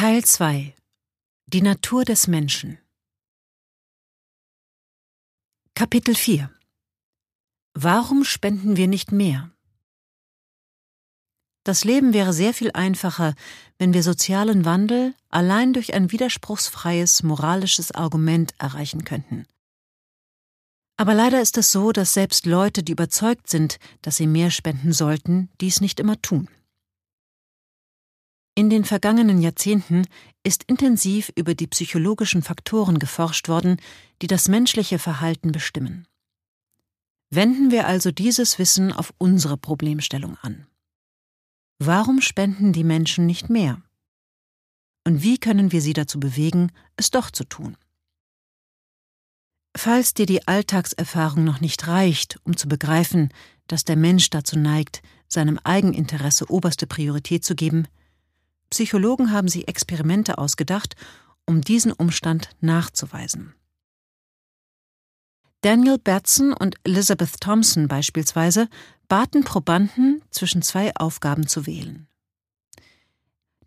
[0.00, 0.74] Teil 2
[1.44, 2.78] Die Natur des Menschen
[5.74, 6.50] Kapitel 4
[7.74, 9.50] Warum spenden wir nicht mehr?
[11.64, 13.34] Das Leben wäre sehr viel einfacher,
[13.76, 19.44] wenn wir sozialen Wandel allein durch ein widerspruchsfreies moralisches Argument erreichen könnten.
[20.96, 24.94] Aber leider ist es so, dass selbst Leute, die überzeugt sind, dass sie mehr spenden
[24.94, 26.48] sollten, dies nicht immer tun.
[28.54, 30.06] In den vergangenen Jahrzehnten
[30.42, 33.80] ist intensiv über die psychologischen Faktoren geforscht worden,
[34.22, 36.06] die das menschliche Verhalten bestimmen.
[37.30, 40.66] Wenden wir also dieses Wissen auf unsere Problemstellung an.
[41.78, 43.80] Warum spenden die Menschen nicht mehr?
[45.06, 47.76] Und wie können wir sie dazu bewegen, es doch zu tun?
[49.76, 53.30] Falls dir die Alltagserfahrung noch nicht reicht, um zu begreifen,
[53.68, 57.86] dass der Mensch dazu neigt, seinem Eigeninteresse oberste Priorität zu geben,
[58.70, 60.94] Psychologen haben sich Experimente ausgedacht,
[61.44, 63.54] um diesen Umstand nachzuweisen.
[65.62, 68.68] Daniel Batson und Elizabeth Thompson beispielsweise
[69.08, 72.06] baten Probanden, zwischen zwei Aufgaben zu wählen.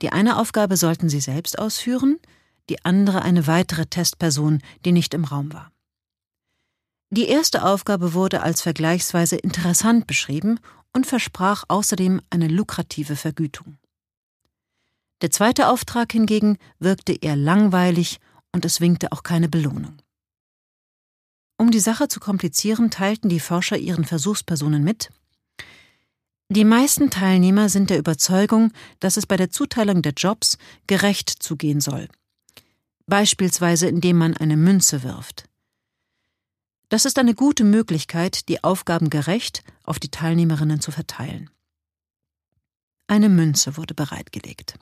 [0.01, 2.19] Die eine Aufgabe sollten sie selbst ausführen,
[2.69, 5.71] die andere eine weitere Testperson, die nicht im Raum war.
[7.09, 10.59] Die erste Aufgabe wurde als vergleichsweise interessant beschrieben
[10.93, 13.77] und versprach außerdem eine lukrative Vergütung.
[15.23, 18.19] Der zweite Auftrag hingegen wirkte eher langweilig
[18.51, 19.97] und es winkte auch keine Belohnung.
[21.57, 25.11] Um die Sache zu komplizieren, teilten die Forscher ihren Versuchspersonen mit,
[26.49, 30.57] die meisten Teilnehmer sind der Überzeugung, dass es bei der Zuteilung der Jobs
[30.87, 32.09] gerecht zugehen soll,
[33.07, 35.45] beispielsweise indem man eine Münze wirft.
[36.89, 41.49] Das ist eine gute Möglichkeit, die Aufgaben gerecht auf die Teilnehmerinnen zu verteilen.
[43.07, 44.77] Eine Münze wurde bereitgelegt.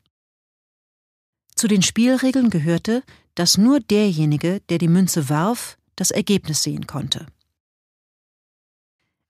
[1.61, 3.03] Zu den Spielregeln gehörte,
[3.35, 7.27] dass nur derjenige, der die Münze warf, das Ergebnis sehen konnte.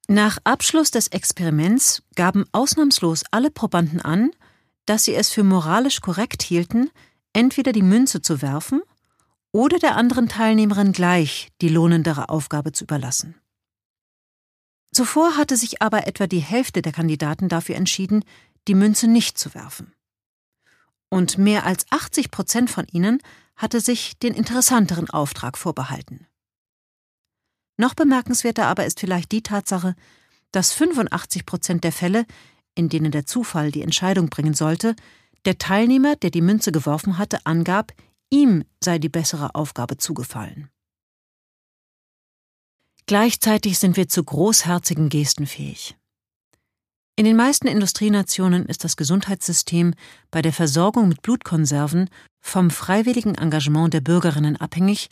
[0.08, 4.32] Nach Abschluss des Experiments gaben ausnahmslos alle Probanden an,
[4.86, 6.90] dass sie es für moralisch korrekt hielten,
[7.34, 8.82] entweder die Münze zu werfen
[9.52, 13.36] oder der anderen Teilnehmerin gleich die lohnendere Aufgabe zu überlassen.
[14.94, 18.24] Zuvor hatte sich aber etwa die Hälfte der Kandidaten dafür entschieden,
[18.70, 19.92] die Münze nicht zu werfen
[21.12, 23.22] und mehr als 80 Prozent von ihnen
[23.56, 26.26] hatte sich den interessanteren Auftrag vorbehalten.
[27.78, 29.96] Noch bemerkenswerter aber ist vielleicht die Tatsache,
[30.52, 32.26] dass 85 Prozent der Fälle,
[32.76, 34.96] in denen der Zufall die Entscheidung bringen sollte,
[35.46, 37.92] der Teilnehmer, der die Münze geworfen hatte, angab,
[38.30, 40.70] ihm sei die bessere Aufgabe zugefallen.
[43.06, 45.98] Gleichzeitig sind wir zu großherzigen Gesten fähig.
[47.22, 49.94] In den meisten Industrienationen ist das Gesundheitssystem
[50.32, 52.10] bei der Versorgung mit Blutkonserven
[52.40, 55.08] vom freiwilligen Engagement der Bürgerinnen abhängig,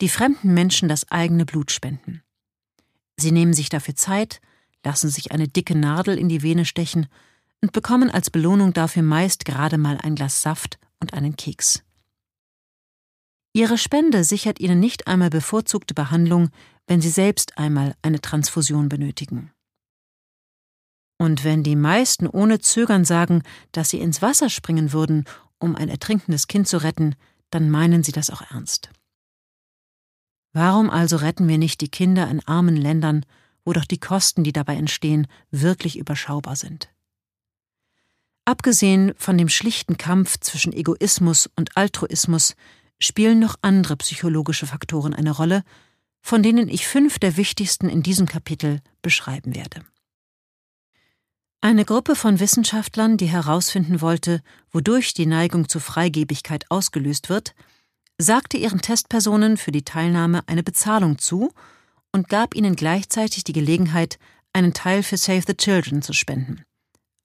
[0.00, 2.22] die fremden Menschen das eigene Blut spenden.
[3.16, 4.40] Sie nehmen sich dafür Zeit,
[4.84, 7.08] lassen sich eine dicke Nadel in die Vene stechen
[7.60, 11.82] und bekommen als Belohnung dafür meist gerade mal ein Glas Saft und einen Keks.
[13.52, 16.50] Ihre Spende sichert ihnen nicht einmal bevorzugte Behandlung,
[16.86, 19.50] wenn sie selbst einmal eine Transfusion benötigen.
[21.18, 23.42] Und wenn die meisten ohne Zögern sagen,
[23.72, 25.24] dass sie ins Wasser springen würden,
[25.58, 27.16] um ein ertrinkendes Kind zu retten,
[27.50, 28.90] dann meinen sie das auch ernst.
[30.52, 33.26] Warum also retten wir nicht die Kinder in armen Ländern,
[33.64, 36.88] wo doch die Kosten, die dabei entstehen, wirklich überschaubar sind?
[38.44, 42.54] Abgesehen von dem schlichten Kampf zwischen Egoismus und Altruismus
[42.98, 45.64] spielen noch andere psychologische Faktoren eine Rolle,
[46.22, 49.82] von denen ich fünf der wichtigsten in diesem Kapitel beschreiben werde.
[51.60, 57.54] Eine Gruppe von Wissenschaftlern, die herausfinden wollte, wodurch die Neigung zur Freigebigkeit ausgelöst wird,
[58.16, 61.52] sagte ihren Testpersonen für die Teilnahme eine Bezahlung zu
[62.12, 64.20] und gab ihnen gleichzeitig die Gelegenheit,
[64.52, 66.62] einen Teil für Save the Children zu spenden.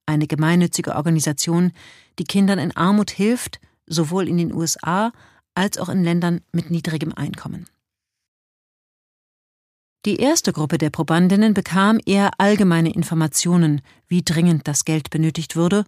[0.07, 1.71] Eine gemeinnützige Organisation,
[2.17, 5.11] die Kindern in Armut hilft, sowohl in den USA
[5.53, 7.67] als auch in Ländern mit niedrigem Einkommen.
[10.05, 15.85] Die erste Gruppe der Probandinnen bekam eher allgemeine Informationen, wie dringend das Geld benötigt würde,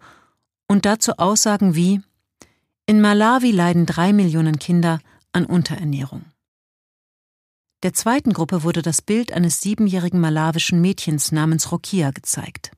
[0.67, 2.01] und dazu Aussagen wie
[2.85, 4.99] In Malawi leiden drei Millionen Kinder
[5.33, 6.23] an Unterernährung.
[7.83, 12.71] Der zweiten Gruppe wurde das Bild eines siebenjährigen malawischen Mädchens namens Rokia gezeigt.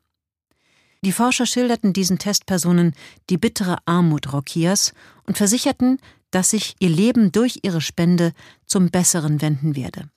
[1.05, 2.95] Die Forscher schilderten diesen Testpersonen
[3.29, 4.93] die bittere Armut Rokias
[5.25, 5.99] und versicherten,
[6.31, 8.33] dass sich ihr Leben durch ihre Spende
[8.65, 10.09] zum Besseren wenden werde.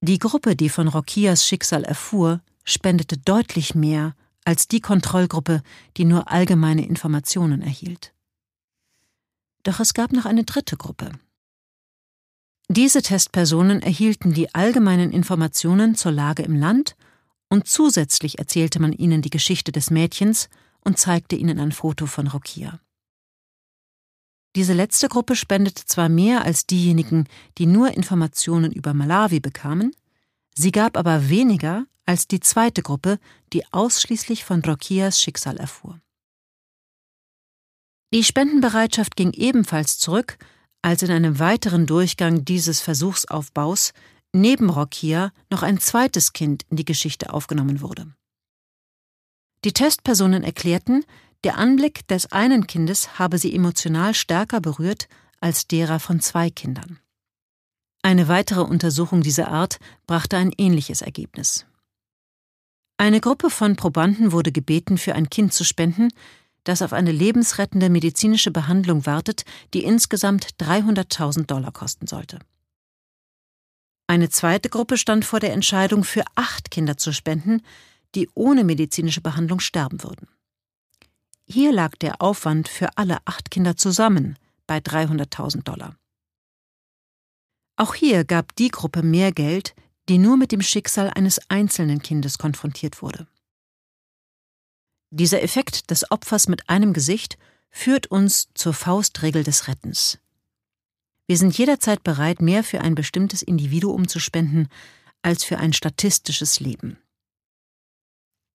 [0.00, 4.14] Die Gruppe, die von Rokias Schicksal erfuhr, spendete deutlich mehr
[4.44, 5.62] als die Kontrollgruppe,
[5.96, 8.14] die nur allgemeine Informationen erhielt.
[9.64, 11.10] Doch es gab noch eine dritte Gruppe.
[12.68, 16.96] Diese Testpersonen erhielten die allgemeinen Informationen zur Lage im Land
[17.48, 20.48] und zusätzlich erzählte man ihnen die Geschichte des Mädchens
[20.84, 22.80] und zeigte ihnen ein Foto von Rokia.
[24.58, 27.28] Diese letzte Gruppe spendete zwar mehr als diejenigen,
[27.58, 29.94] die nur Informationen über Malawi bekamen,
[30.52, 33.20] sie gab aber weniger als die zweite Gruppe,
[33.52, 36.00] die ausschließlich von Rokias Schicksal erfuhr.
[38.12, 40.38] Die Spendenbereitschaft ging ebenfalls zurück,
[40.82, 43.92] als in einem weiteren Durchgang dieses Versuchsaufbaus
[44.32, 48.12] neben Rokia noch ein zweites Kind in die Geschichte aufgenommen wurde.
[49.64, 51.04] Die Testpersonen erklärten,
[51.44, 55.08] der Anblick des einen Kindes habe sie emotional stärker berührt
[55.40, 56.98] als derer von zwei Kindern.
[58.02, 61.66] Eine weitere Untersuchung dieser Art brachte ein ähnliches Ergebnis.
[62.96, 66.08] Eine Gruppe von Probanden wurde gebeten, für ein Kind zu spenden,
[66.64, 72.40] das auf eine lebensrettende medizinische Behandlung wartet, die insgesamt 300.000 Dollar kosten sollte.
[74.08, 77.62] Eine zweite Gruppe stand vor der Entscheidung, für acht Kinder zu spenden,
[78.14, 80.28] die ohne medizinische Behandlung sterben würden.
[81.50, 84.36] Hier lag der Aufwand für alle acht Kinder zusammen
[84.66, 85.96] bei 300.000 Dollar.
[87.76, 89.74] Auch hier gab die Gruppe mehr Geld,
[90.10, 93.26] die nur mit dem Schicksal eines einzelnen Kindes konfrontiert wurde.
[95.10, 97.38] Dieser Effekt des Opfers mit einem Gesicht
[97.70, 100.18] führt uns zur Faustregel des Rettens.
[101.26, 104.68] Wir sind jederzeit bereit, mehr für ein bestimmtes Individuum zu spenden,
[105.22, 106.98] als für ein statistisches Leben.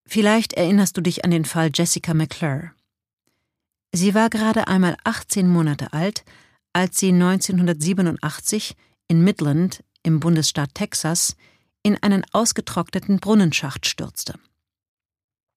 [0.05, 2.71] Vielleicht erinnerst du dich an den Fall Jessica McClure.
[3.95, 6.25] Sie war gerade einmal 18 Monate alt,
[6.73, 8.75] als sie 1987
[9.07, 11.35] in Midland im Bundesstaat Texas
[11.83, 14.39] in einen ausgetrockneten Brunnenschacht stürzte.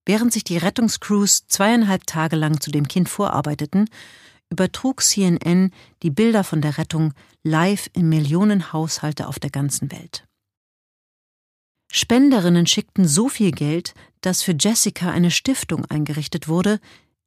[0.05, 3.88] Während sich die Rettungscrews zweieinhalb Tage lang zu dem Kind vorarbeiteten,
[4.50, 5.73] übertrug CNN
[6.03, 10.29] die Bilder von der Rettung live in Millionen Haushalte auf der ganzen Welt.
[11.91, 16.81] Spenderinnen schickten so viel Geld, dass für Jessica eine Stiftung eingerichtet wurde,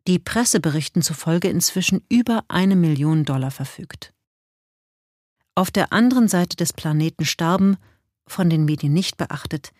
[0.08, 4.14] die Presseberichten zufolge inzwischen über eine Million Dollar verfügt.
[5.56, 7.78] Auf der anderen Seite des Planeten starben,
[8.28, 9.74] von den Medien nicht beachtet,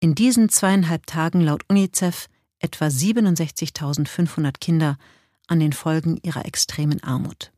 [0.00, 2.28] in diesen zweieinhalb Tagen laut UNICEF
[2.58, 4.98] etwa 67.500 Kinder
[5.46, 7.52] an den Folgen ihrer extremen Armut.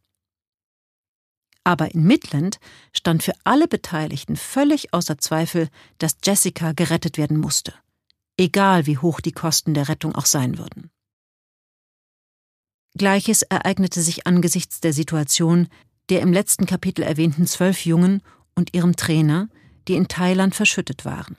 [1.64, 2.58] Aber in Midland
[2.92, 5.68] stand für alle Beteiligten völlig außer Zweifel,
[5.98, 7.74] dass Jessica gerettet werden musste,
[8.36, 10.90] egal wie hoch die Kosten der Rettung auch sein würden.
[12.98, 15.68] Gleiches ereignete sich angesichts der Situation
[16.08, 18.22] der im letzten Kapitel erwähnten zwölf Jungen
[18.54, 19.48] und ihrem Trainer,
[19.86, 21.36] die in Thailand verschüttet waren.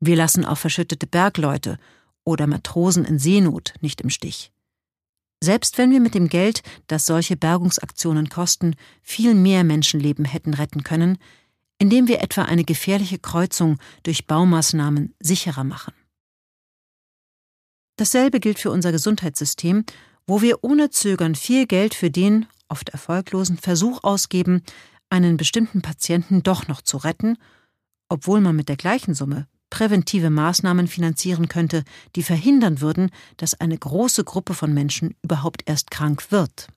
[0.00, 1.78] Wir lassen auch verschüttete Bergleute
[2.24, 4.52] oder Matrosen in Seenot nicht im Stich.
[5.42, 10.82] Selbst wenn wir mit dem Geld, das solche Bergungsaktionen kosten, viel mehr Menschenleben hätten retten
[10.82, 11.18] können,
[11.78, 15.92] indem wir etwa eine gefährliche Kreuzung durch Baumaßnahmen sicherer machen.
[17.96, 19.84] Dasselbe gilt für unser Gesundheitssystem,
[20.26, 24.62] wo wir ohne Zögern viel Geld für den, oft erfolglosen Versuch ausgeben,
[25.08, 27.38] einen bestimmten Patienten doch noch zu retten,
[28.08, 31.84] obwohl man mit der gleichen Summe präventive Maßnahmen finanzieren könnte,
[32.14, 36.68] die verhindern würden, dass eine große Gruppe von Menschen überhaupt erst krank wird.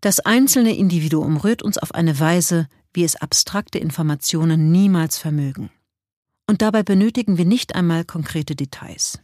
[0.00, 5.70] Das einzelne Individuum rührt uns auf eine Weise, wie es abstrakte Informationen niemals vermögen.
[6.46, 9.20] Und dabei benötigen wir nicht einmal konkrete Details.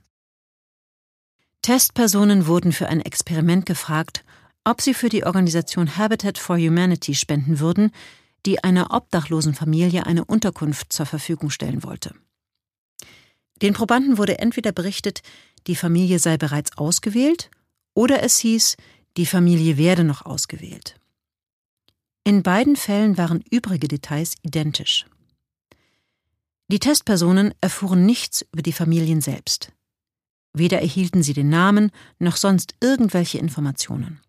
[1.62, 4.24] Testpersonen wurden für ein Experiment gefragt,
[4.64, 7.92] ob sie für die Organisation Habitat for Humanity spenden würden,
[8.46, 12.14] die einer obdachlosen Familie eine Unterkunft zur Verfügung stellen wollte.
[13.60, 15.22] Den Probanden wurde entweder berichtet,
[15.66, 17.50] die Familie sei bereits ausgewählt,
[17.92, 18.76] oder es hieß,
[19.16, 20.96] die Familie werde noch ausgewählt.
[22.24, 25.06] In beiden Fällen waren übrige Details identisch.
[26.70, 29.72] Die Testpersonen erfuhren nichts über die Familien selbst.
[30.52, 34.20] Weder erhielten sie den Namen noch sonst irgendwelche Informationen.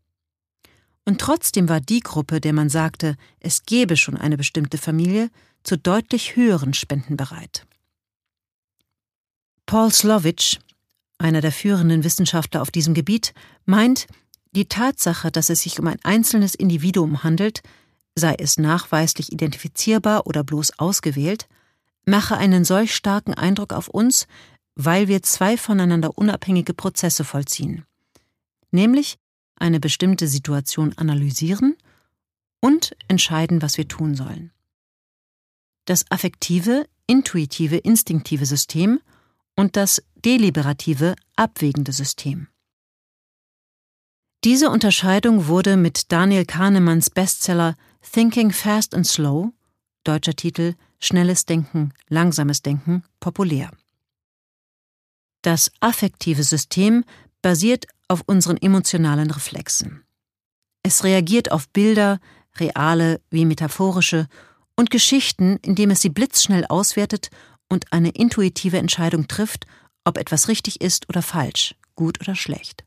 [1.06, 5.30] Und trotzdem war die Gruppe, der man sagte, es gebe schon eine bestimmte Familie,
[5.62, 7.68] zu deutlich höheren Spenden bereit.
[9.68, 10.60] Paul Slovich,
[11.20, 14.08] einer der führenden Wissenschaftler auf diesem Gebiet, meint,
[14.54, 17.62] die Tatsache, dass es sich um ein einzelnes Individuum handelt,
[18.16, 21.48] sei es nachweislich identifizierbar oder bloß ausgewählt,
[22.06, 24.28] mache einen solch starken Eindruck auf uns,
[24.76, 27.86] weil wir zwei voneinander unabhängige Prozesse vollziehen,
[28.72, 29.18] nämlich
[29.56, 31.76] eine bestimmte Situation analysieren
[32.62, 34.52] und entscheiden, was wir tun sollen.
[35.86, 39.00] Das affektive, intuitive, instinktive System
[39.56, 42.48] und das deliberative, abwägende System.
[44.44, 49.54] Diese Unterscheidung wurde mit Daniel Kahnemanns Bestseller Thinking Fast and Slow,
[50.04, 53.72] deutscher Titel Schnelles Denken, langsames Denken, populär.
[55.42, 57.04] Das affektive System
[57.42, 60.04] basiert auf unseren emotionalen Reflexen.
[60.84, 62.20] Es reagiert auf Bilder,
[62.58, 64.28] reale wie metaphorische,
[64.76, 67.30] und Geschichten, indem es sie blitzschnell auswertet
[67.70, 69.66] und eine intuitive Entscheidung trifft,
[70.04, 72.84] ob etwas richtig ist oder falsch, gut oder schlecht.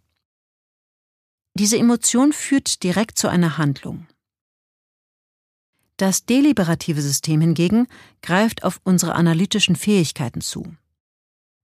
[1.54, 4.06] Diese Emotion führt direkt zu einer Handlung.
[5.96, 7.86] Das deliberative System hingegen
[8.20, 10.74] greift auf unsere analytischen Fähigkeiten zu.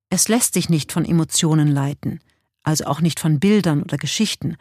[0.08, 2.20] Es lässt sich nicht von Emotionen leiten,
[2.62, 4.56] also auch nicht von Bildern oder Geschichten,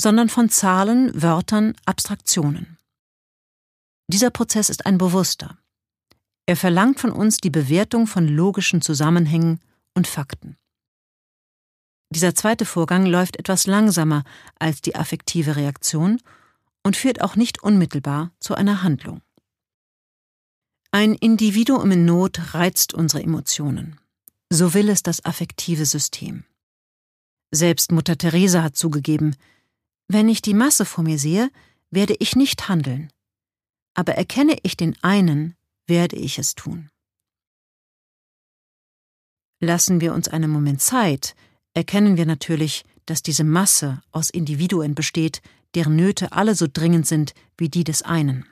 [0.00, 2.78] sondern von Zahlen, Wörtern, Abstraktionen.
[4.08, 5.58] Dieser Prozess ist ein bewusster.
[6.46, 9.60] Er verlangt von uns die Bewertung von logischen Zusammenhängen
[9.94, 10.56] und Fakten.
[12.12, 14.24] Dieser zweite Vorgang läuft etwas langsamer
[14.58, 16.20] als die affektive Reaktion
[16.82, 19.22] und führt auch nicht unmittelbar zu einer Handlung.
[20.92, 24.00] Ein Individuum in Not reizt unsere Emotionen.
[24.50, 26.44] So will es das affektive System.
[27.52, 29.36] Selbst Mutter Teresa hat zugegeben,
[30.08, 31.50] wenn ich die Masse vor mir sehe,
[31.90, 33.12] werde ich nicht handeln.
[33.94, 35.54] Aber erkenne ich den einen,
[35.86, 36.90] werde ich es tun.
[39.60, 41.36] Lassen wir uns einen Moment Zeit,
[41.74, 45.42] erkennen wir natürlich, dass diese Masse aus Individuen besteht,
[45.74, 48.46] deren Nöte alle so dringend sind wie die des einen.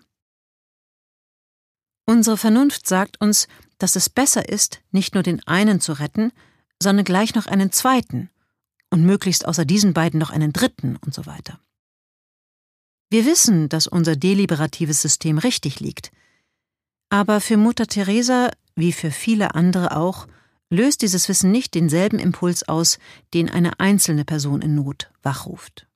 [2.06, 3.48] Unsere Vernunft sagt uns,
[3.78, 6.32] dass es besser ist, nicht nur den einen zu retten,
[6.82, 8.30] sondern gleich noch einen zweiten
[8.90, 11.60] und möglichst außer diesen beiden noch einen dritten und so weiter.
[13.10, 16.12] Wir wissen, dass unser deliberatives System richtig liegt,
[17.10, 20.26] aber für Mutter Teresa, wie für viele andere auch,
[20.70, 22.98] löst dieses Wissen nicht denselben Impuls aus,
[23.32, 25.87] den eine einzelne Person in Not wachruft.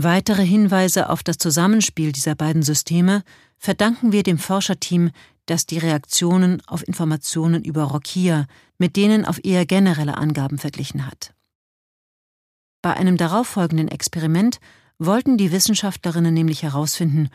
[0.00, 3.24] Weitere Hinweise auf das Zusammenspiel dieser beiden Systeme
[3.56, 5.10] verdanken wir dem Forscherteam,
[5.46, 8.46] das die Reaktionen auf Informationen über Rokia
[8.78, 11.34] mit denen auf eher generelle Angaben verglichen hat.
[12.80, 14.60] Bei einem darauffolgenden Experiment
[15.00, 17.28] wollten die Wissenschaftlerinnen nämlich herausfinden,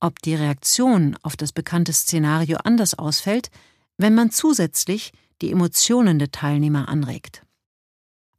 [0.00, 3.48] ob die Reaktion auf das bekannte Szenario anders ausfällt,
[3.96, 7.44] wenn man zusätzlich die Emotionen der Teilnehmer anregt.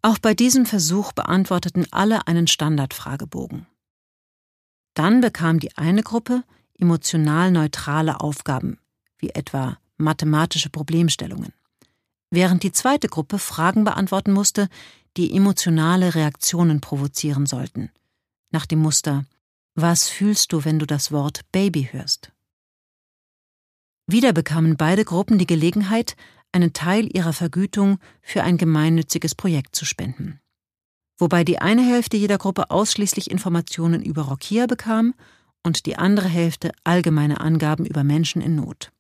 [0.01, 3.67] Auch bei diesem Versuch beantworteten alle einen Standardfragebogen.
[4.93, 6.43] Dann bekam die eine Gruppe
[6.77, 8.79] emotional neutrale Aufgaben,
[9.17, 11.53] wie etwa mathematische Problemstellungen,
[12.29, 14.69] während die zweite Gruppe Fragen beantworten musste,
[15.17, 17.91] die emotionale Reaktionen provozieren sollten,
[18.51, 19.25] nach dem Muster
[19.75, 22.31] Was fühlst du, wenn du das Wort Baby hörst?
[24.07, 26.15] Wieder bekamen beide Gruppen die Gelegenheit,
[26.51, 30.39] einen Teil ihrer Vergütung für ein gemeinnütziges Projekt zu spenden.
[31.17, 35.13] Wobei die eine Hälfte jeder Gruppe ausschließlich Informationen über Rokia bekam
[35.63, 38.91] und die andere Hälfte allgemeine Angaben über Menschen in Not.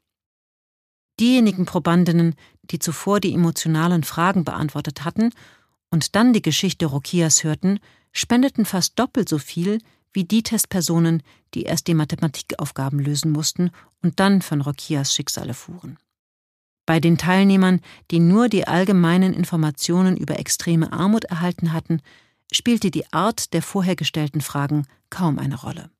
[1.19, 5.31] Diejenigen Probandinnen, die zuvor die emotionalen Fragen beantwortet hatten
[5.89, 7.79] und dann die Geschichte Rokias hörten,
[8.11, 9.79] spendeten fast doppelt so viel
[10.11, 15.97] wie die Testpersonen, die erst die Mathematikaufgaben lösen mussten und dann von Rokias Schicksal erfuhren.
[16.89, 22.01] Bei den Teilnehmern, die nur die allgemeinen Informationen über extreme Armut erhalten hatten,
[22.51, 25.91] spielte die Art der vorher gestellten Fragen kaum eine Rolle.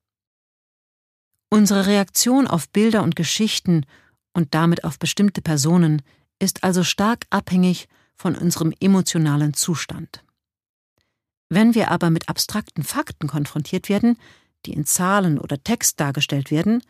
[1.48, 3.86] Unsere Reaktion auf Bilder und Geschichten
[4.32, 6.02] und damit auf bestimmte Personen
[6.40, 10.24] ist also stark abhängig von unserem emotionalen Zustand.
[11.48, 14.18] Wenn wir aber mit abstrakten Fakten konfrontiert werden,
[14.66, 16.82] die in Zahlen oder Text dargestellt werden,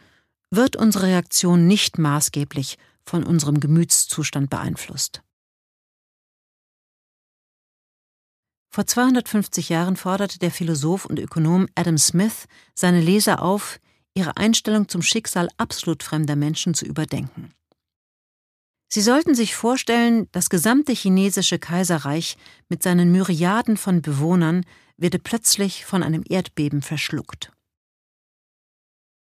[0.50, 5.23] wird unsere Reaktion nicht maßgeblich von unserem Gemütszustand beeinflusst.
[8.73, 13.80] Vor 250 Jahren forderte der Philosoph und Ökonom Adam Smith seine Leser auf,
[14.14, 17.52] ihre Einstellung zum Schicksal absolut fremder Menschen zu überdenken.
[18.92, 22.37] Sie sollten sich vorstellen, das gesamte chinesische Kaiserreich
[22.69, 24.64] mit seinen Myriaden von Bewohnern
[24.97, 27.52] werde plötzlich von einem Erdbeben verschluckt.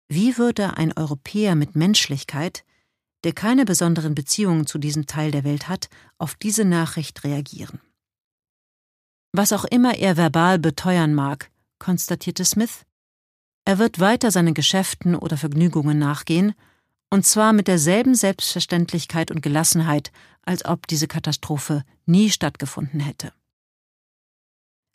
[0.09, 2.63] Wie würde ein Europäer mit Menschlichkeit,
[3.27, 7.81] der keine besonderen Beziehungen zu diesem Teil der Welt hat, auf diese Nachricht reagieren?
[9.33, 12.85] Was auch immer er verbal beteuern mag, konstatierte Smith,
[13.65, 16.53] er wird weiter seinen Geschäften oder Vergnügungen nachgehen
[17.09, 23.33] und zwar mit derselben Selbstverständlichkeit und Gelassenheit, als ob diese Katastrophe nie stattgefunden hätte.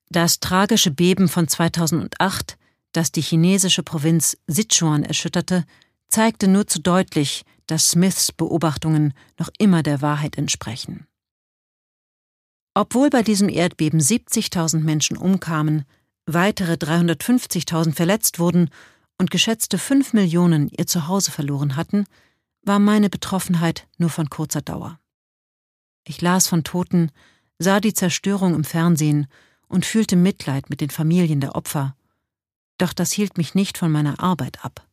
[0.08, 2.56] Das tragische Beben von 2008,
[2.92, 5.66] das die chinesische Provinz Sichuan erschütterte,
[6.12, 11.06] zeigte nur zu deutlich, dass Smiths Beobachtungen noch immer der Wahrheit entsprechen.
[12.74, 15.84] Obwohl bei diesem Erdbeben 70.000 Menschen umkamen,
[16.26, 18.70] weitere 350.000 verletzt wurden
[19.18, 22.06] und geschätzte 5 Millionen ihr Zuhause verloren hatten,
[22.62, 24.98] war meine Betroffenheit nur von kurzer Dauer.
[26.06, 27.10] Ich las von Toten,
[27.58, 29.26] sah die Zerstörung im Fernsehen
[29.68, 31.96] und fühlte Mitleid mit den Familien der Opfer.
[32.78, 34.86] Doch das hielt mich nicht von meiner Arbeit ab.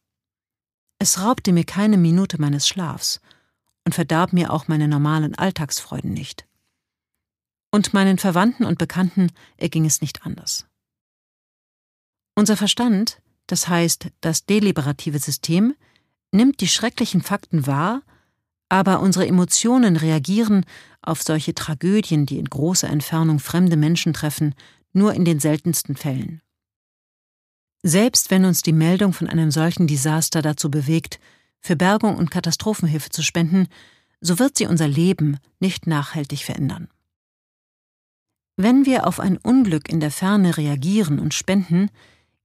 [0.99, 3.21] Es raubte mir keine Minute meines Schlafs
[3.85, 6.45] und verdarb mir auch meine normalen Alltagsfreuden nicht.
[7.71, 10.67] Und meinen Verwandten und Bekannten erging es nicht anders.
[12.35, 15.75] Unser Verstand, das heißt das deliberative System,
[16.31, 18.01] nimmt die schrecklichen Fakten wahr,
[18.67, 20.65] aber unsere Emotionen reagieren
[21.01, 24.53] auf solche Tragödien, die in großer Entfernung fremde Menschen treffen,
[24.93, 26.41] nur in den seltensten Fällen.
[27.83, 31.19] Selbst wenn uns die Meldung von einem solchen Desaster dazu bewegt,
[31.61, 33.67] für Bergung und Katastrophenhilfe zu spenden,
[34.21, 36.89] so wird sie unser Leben nicht nachhaltig verändern.
[38.57, 41.89] Wenn wir auf ein Unglück in der Ferne reagieren und spenden,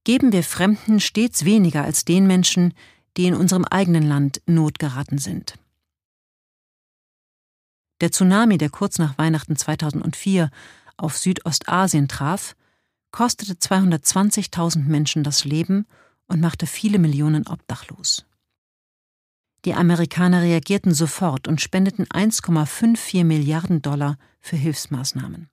[0.05, 2.73] geben wir Fremden stets weniger als den Menschen,
[3.17, 5.55] die in unserem eigenen Land Not geraten sind.
[8.01, 10.51] Der Tsunami, der kurz nach Weihnachten 2004
[10.97, 12.55] auf Südostasien traf,
[13.15, 15.85] kostete 220.000 Menschen das Leben
[16.27, 18.25] und machte viele Millionen obdachlos.
[19.63, 25.47] Die Amerikaner reagierten sofort und spendeten 1,54 Milliarden Dollar für Hilfsmaßnahmen.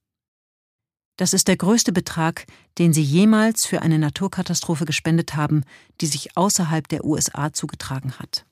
[1.17, 2.47] Das ist der größte Betrag,
[2.79, 5.63] den sie jemals für eine Naturkatastrophe gespendet haben,
[6.01, 8.45] die sich außerhalb der USA zugetragen hat.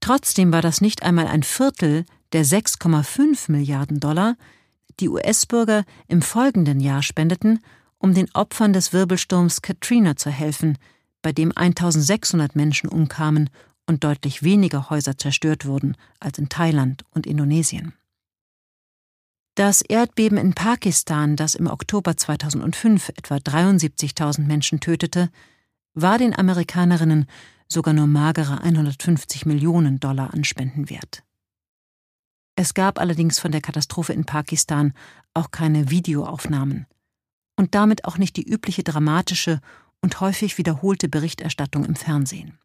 [0.00, 2.04] Trotzdem war das nicht einmal ein Viertel
[2.34, 4.36] der 6,5 Milliarden Dollar,
[5.00, 7.60] die US-Bürger im folgenden Jahr spendeten,
[8.02, 10.76] um den Opfern des Wirbelsturms Katrina zu helfen,
[11.22, 13.48] bei dem 1600 Menschen umkamen
[13.86, 17.94] und deutlich weniger Häuser zerstört wurden als in Thailand und Indonesien.
[19.54, 25.30] Das Erdbeben in Pakistan, das im Oktober 2005 etwa 73.000 Menschen tötete,
[25.94, 27.26] war den Amerikanerinnen
[27.68, 31.22] sogar nur magere 150 Millionen Dollar an Spenden wert.
[32.56, 34.92] Es gab allerdings von der Katastrophe in Pakistan
[35.34, 36.86] auch keine Videoaufnahmen
[37.62, 39.60] und damit auch nicht die übliche dramatische
[40.00, 42.58] und häufig wiederholte Berichterstattung im Fernsehen.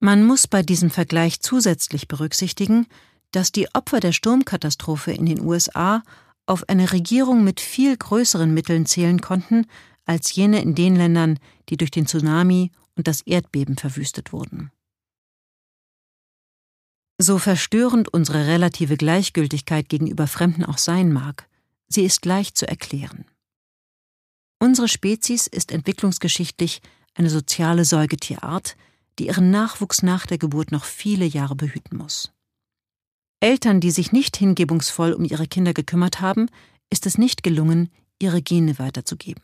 [0.00, 2.86] Man muss bei diesem Vergleich zusätzlich berücksichtigen,
[3.32, 6.02] dass die Opfer der Sturmkatastrophe in den USA
[6.46, 9.66] auf eine Regierung mit viel größeren Mitteln zählen konnten
[10.06, 14.70] als jene in den Ländern, die durch den Tsunami und das Erdbeben verwüstet wurden.
[17.18, 21.46] So verstörend unsere relative Gleichgültigkeit gegenüber Fremden auch sein mag,
[21.88, 23.24] sie ist leicht zu erklären.
[24.58, 26.80] Unsere Spezies ist entwicklungsgeschichtlich
[27.14, 28.76] eine soziale Säugetierart,
[29.18, 32.32] die ihren Nachwuchs nach der Geburt noch viele Jahre behüten muss.
[33.40, 36.48] Eltern, die sich nicht hingebungsvoll um ihre Kinder gekümmert haben,
[36.90, 39.42] ist es nicht gelungen, ihre Gene weiterzugeben.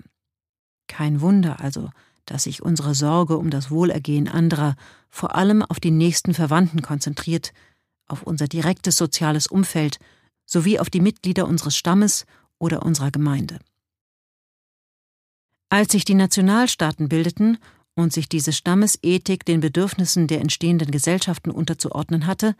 [0.88, 1.90] Kein Wunder also,
[2.24, 4.76] dass sich unsere Sorge um das Wohlergehen anderer
[5.09, 7.53] vor allem auf die nächsten Verwandten konzentriert,
[8.07, 9.98] auf unser direktes soziales Umfeld
[10.51, 12.27] sowie auf die Mitglieder unseres Stammes
[12.59, 13.59] oder unserer Gemeinde.
[15.69, 17.59] Als sich die Nationalstaaten bildeten
[17.95, 22.57] und sich diese Stammesethik den Bedürfnissen der entstehenden Gesellschaften unterzuordnen hatte,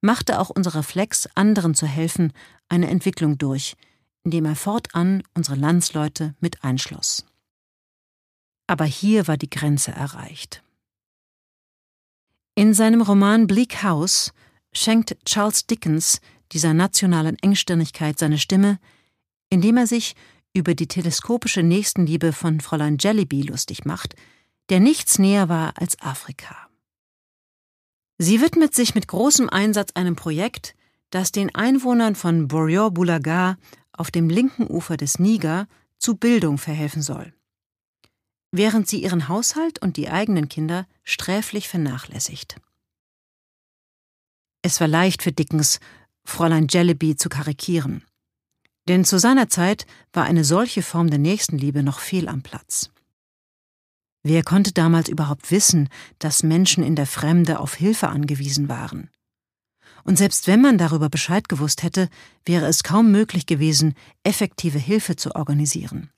[0.00, 2.32] machte auch unser Reflex, anderen zu helfen,
[2.68, 3.76] eine Entwicklung durch,
[4.24, 7.24] indem er fortan unsere Landsleute mit einschloss.
[8.66, 10.62] Aber hier war die Grenze erreicht.
[12.54, 14.32] In seinem Roman Bleak House
[14.72, 16.20] schenkt Charles Dickens
[16.52, 18.78] dieser nationalen Engstirnigkeit seine Stimme,
[19.50, 20.14] indem er sich
[20.54, 24.14] über die teleskopische Nächstenliebe von Fräulein Jellyby lustig macht,
[24.68, 26.68] der nichts näher war als Afrika.
[28.18, 30.74] Sie widmet sich mit großem Einsatz einem Projekt,
[31.10, 33.56] das den Einwohnern von Borio-Bulaga
[33.92, 35.66] auf dem linken Ufer des Niger
[35.98, 37.32] zu Bildung verhelfen soll
[38.50, 42.56] während sie ihren Haushalt und die eigenen Kinder sträflich vernachlässigt.
[44.68, 45.80] Es war leicht für Dickens,
[46.26, 48.04] Fräulein Jellyby zu karikieren.
[48.86, 52.90] Denn zu seiner Zeit war eine solche Form der Nächstenliebe noch fehl am Platz.
[54.22, 59.08] Wer konnte damals überhaupt wissen, dass Menschen in der Fremde auf Hilfe angewiesen waren?
[60.04, 62.10] Und selbst wenn man darüber Bescheid gewusst hätte,
[62.44, 66.10] wäre es kaum möglich gewesen, effektive Hilfe zu organisieren.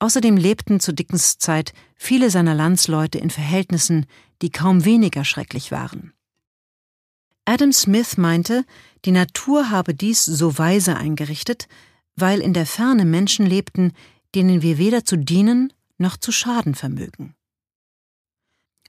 [0.00, 4.04] Außerdem lebten zu Dickens Zeit viele seiner Landsleute in Verhältnissen,
[4.42, 6.12] die kaum weniger schrecklich waren.
[7.44, 8.64] Adam Smith meinte,
[9.04, 11.68] die Natur habe dies so weise eingerichtet,
[12.16, 13.92] weil in der Ferne Menschen lebten,
[14.34, 17.34] denen wir weder zu dienen noch zu schaden vermögen.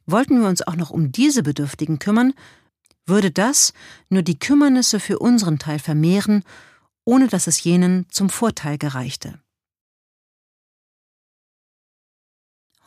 [0.05, 2.33] Wollten wir uns auch noch um diese Bedürftigen kümmern,
[3.05, 3.73] würde das
[4.09, 6.43] nur die Kümmernisse für unseren Teil vermehren,
[7.03, 9.39] ohne dass es jenen zum Vorteil gereichte.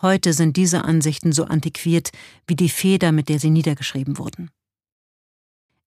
[0.01, 2.13] Heute sind diese Ansichten so antiquiert
[2.47, 4.51] wie die Feder, mit der sie niedergeschrieben wurden.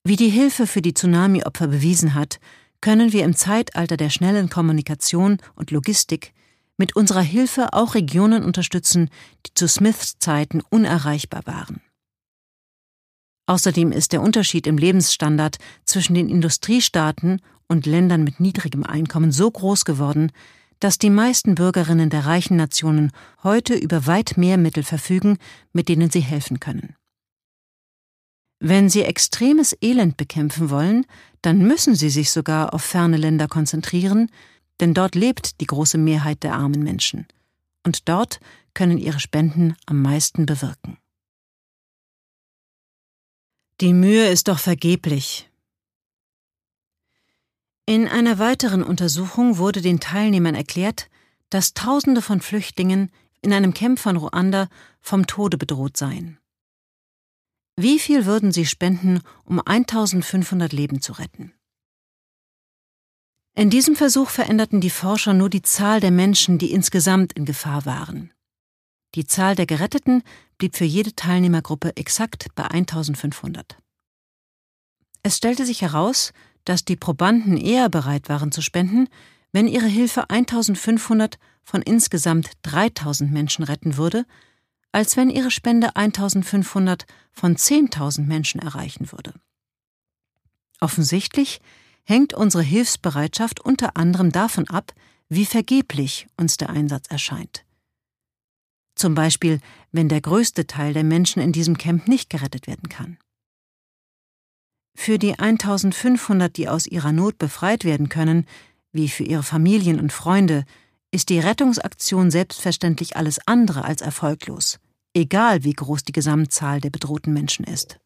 [0.03, 2.39] Wie die Hilfe für die Tsunami-Opfer bewiesen hat,
[2.81, 6.33] können wir im Zeitalter der schnellen Kommunikation und Logistik
[6.77, 9.09] mit unserer Hilfe auch Regionen unterstützen,
[9.45, 11.81] die zu Smiths Zeiten unerreichbar waren.
[13.45, 19.51] Außerdem ist der Unterschied im Lebensstandard zwischen den Industriestaaten und Ländern mit niedrigem Einkommen so
[19.51, 20.31] groß geworden,
[20.79, 23.11] dass die meisten Bürgerinnen der reichen Nationen
[23.43, 25.37] heute über weit mehr Mittel verfügen,
[25.73, 26.95] mit denen sie helfen können.
[28.63, 31.07] Wenn sie extremes Elend bekämpfen wollen,
[31.41, 34.29] dann müssen sie sich sogar auf ferne Länder konzentrieren,
[34.79, 37.25] denn dort lebt die große Mehrheit der armen Menschen.
[37.83, 38.39] Und dort
[38.75, 40.99] können ihre Spenden am meisten bewirken.
[43.81, 45.49] Die Mühe ist doch vergeblich.
[47.87, 51.09] In einer weiteren Untersuchung wurde den Teilnehmern erklärt,
[51.49, 54.69] dass Tausende von Flüchtlingen in einem Camp von Ruanda
[54.99, 56.37] vom Tode bedroht seien.
[57.77, 61.53] Wie viel würden sie spenden, um 1500 Leben zu retten?
[63.53, 67.85] In diesem Versuch veränderten die Forscher nur die Zahl der Menschen, die insgesamt in Gefahr
[67.85, 68.31] waren.
[69.15, 70.23] Die Zahl der Geretteten
[70.57, 73.77] blieb für jede Teilnehmergruppe exakt bei 1500.
[75.23, 76.31] Es stellte sich heraus,
[76.63, 79.07] dass die Probanden eher bereit waren zu spenden,
[79.51, 84.25] wenn ihre Hilfe 1500 von insgesamt 3000 Menschen retten würde,
[84.91, 89.33] als wenn ihre Spende 1500 von 10.000 Menschen erreichen würde.
[90.79, 91.61] Offensichtlich
[92.03, 94.93] hängt unsere Hilfsbereitschaft unter anderem davon ab,
[95.29, 97.63] wie vergeblich uns der Einsatz erscheint.
[98.95, 99.59] Zum Beispiel,
[99.91, 103.17] wenn der größte Teil der Menschen in diesem Camp nicht gerettet werden kann.
[104.93, 108.45] Für die 1500, die aus ihrer Not befreit werden können,
[108.91, 110.65] wie für ihre Familien und Freunde,
[111.11, 114.79] ist die Rettungsaktion selbstverständlich alles andere als erfolglos,
[115.13, 117.99] egal wie groß die Gesamtzahl der bedrohten Menschen ist.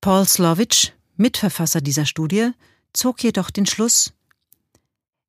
[0.00, 2.52] Paul Slovich, Mitverfasser dieser Studie,
[2.92, 4.12] zog jedoch den Schluss,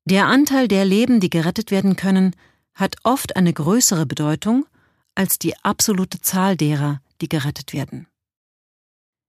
[0.05, 2.35] der Anteil der Leben, die gerettet werden können,
[2.73, 4.65] hat oft eine größere Bedeutung
[5.13, 8.07] als die absolute Zahl derer, die gerettet werden.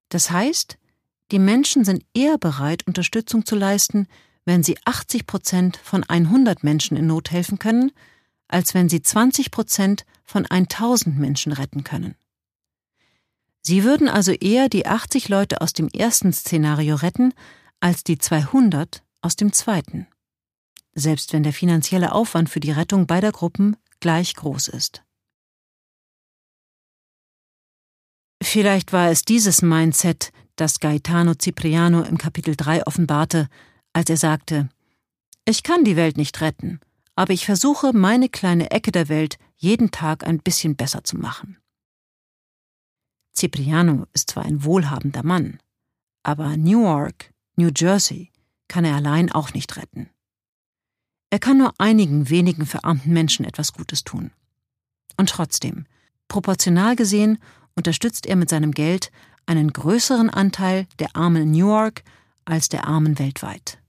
[0.09, 0.79] Das heißt,
[1.31, 4.07] die Menschen sind eher bereit, Unterstützung zu leisten,
[4.45, 7.93] wenn sie 80 Prozent von 100 Menschen in Not helfen können,
[8.49, 12.17] als wenn sie 20 Prozent von 1000 Menschen retten können.
[13.63, 17.33] Sie würden also eher die 80 Leute aus dem ersten Szenario retten,
[17.81, 20.09] als die 200 aus dem zweiten.
[20.95, 25.03] Selbst wenn der finanzielle Aufwand für die Rettung beider Gruppen gleich groß ist.
[28.43, 33.49] Vielleicht war es dieses Mindset, das Gaetano Cipriano im Kapitel 3 offenbarte,
[33.93, 34.69] als er sagte,
[35.45, 36.81] ich kann die Welt nicht retten,
[37.15, 41.59] aber ich versuche, meine kleine Ecke der Welt jeden Tag ein bisschen besser zu machen.
[43.35, 45.59] Cipriano ist zwar ein wohlhabender Mann,
[46.23, 48.31] aber Newark, New Jersey,
[48.69, 50.11] kann er allein auch nicht retten.
[51.31, 54.33] Er kann nur einigen wenigen verarmten Menschen etwas Gutes tun.
[55.17, 55.87] Und trotzdem,
[56.29, 57.39] proportional gesehen,
[57.75, 59.11] unterstützt er mit seinem Geld
[59.47, 62.05] einen größeren Anteil der Armen in Newark
[62.45, 63.82] als der Armen weltweit.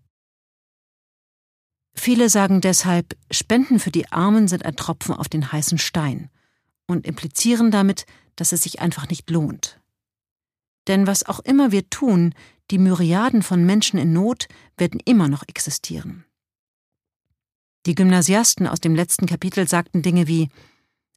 [1.95, 6.29] Viele sagen deshalb, Spenden für die Armen sind ein Tropfen auf den heißen Stein
[6.88, 9.79] und implizieren damit, dass es sich einfach nicht lohnt.
[10.88, 12.34] Denn was auch immer wir tun,
[12.71, 16.25] die Myriaden von Menschen in Not werden immer noch existieren.
[17.86, 20.49] Die Gymnasiasten aus dem letzten Kapitel sagten Dinge wie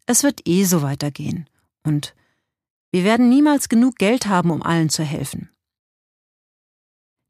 [0.05, 1.49] Es wird eh so weitergehen
[1.85, 2.15] und
[2.93, 5.51] Wir werden niemals genug Geld haben, um allen zu helfen.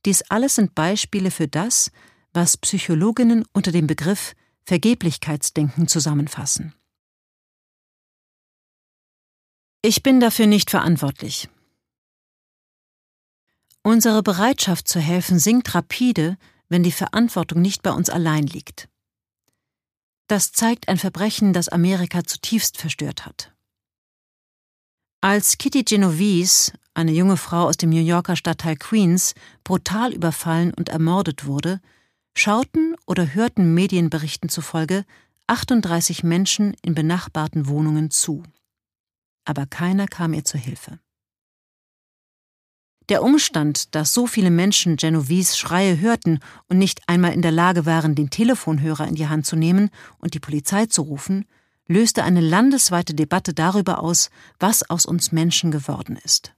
[0.05, 1.91] Dies alles sind Beispiele für das,
[2.33, 4.35] was Psychologinnen unter dem Begriff
[4.65, 6.75] Vergeblichkeitsdenken zusammenfassen.
[9.83, 11.49] Ich bin dafür nicht verantwortlich.
[13.83, 16.37] Unsere Bereitschaft zu helfen sinkt rapide,
[16.69, 18.89] wenn die Verantwortung nicht bei uns allein liegt.
[20.27, 23.53] Das zeigt ein Verbrechen, das Amerika zutiefst verstört hat.
[25.21, 30.89] Als Kitty Genovese, eine junge Frau aus dem New Yorker Stadtteil Queens, brutal überfallen und
[30.89, 31.81] ermordet wurde,
[32.39, 35.05] schauten oder hörten Medienberichten zufolge
[35.47, 38.43] 38 Menschen in benachbarten Wohnungen zu
[39.47, 40.99] aber keiner kam ihr zu Hilfe.
[43.09, 47.87] Der Umstand, dass so viele Menschen Genovese Schreie hörten und nicht einmal in der Lage
[47.87, 51.47] waren, den Telefonhörer in die Hand zu nehmen und die Polizei zu rufen,
[51.87, 56.53] löste eine landesweite Debatte darüber aus, was aus uns Menschen geworden ist.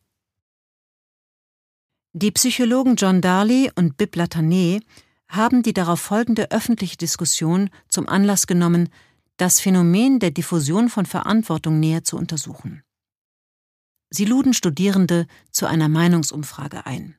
[2.15, 4.81] Die Psychologen John Darley und Bib Latané
[5.29, 8.89] haben die darauf folgende öffentliche Diskussion zum Anlass genommen,
[9.37, 12.83] das Phänomen der Diffusion von Verantwortung näher zu untersuchen.
[14.11, 17.17] Sie luden Studierende zu einer Meinungsumfrage ein.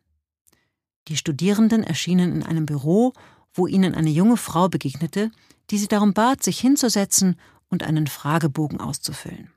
[1.08, 3.14] Die Studierenden erschienen in einem Büro,
[3.54, 5.32] wo ihnen eine junge Frau begegnete,
[5.70, 9.52] die sie darum bat, sich hinzusetzen und einen Fragebogen auszufüllen.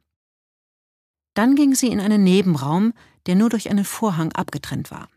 [1.34, 2.92] Dann ging sie in einen Nebenraum,
[3.26, 5.08] der nur durch einen Vorhang abgetrennt war.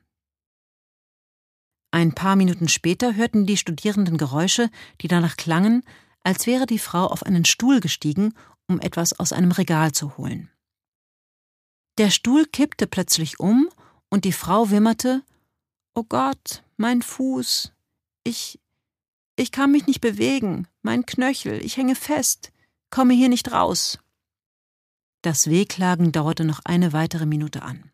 [1.95, 5.81] Ein paar Minuten später hörten die Studierenden Geräusche, die danach klangen,
[6.23, 8.33] als wäre die Frau auf einen Stuhl gestiegen,
[8.67, 10.51] um etwas aus einem Regal zu holen.
[11.97, 13.69] Der Stuhl kippte plötzlich um
[14.09, 15.23] und die Frau wimmerte
[15.93, 17.71] Oh Gott, mein Fuß.
[18.25, 18.59] Ich.
[19.37, 20.67] Ich kann mich nicht bewegen.
[20.81, 21.63] Mein Knöchel.
[21.63, 22.51] Ich hänge fest.
[22.89, 23.99] Komme hier nicht raus.
[25.21, 27.89] Das Wehklagen dauerte noch eine weitere Minute an.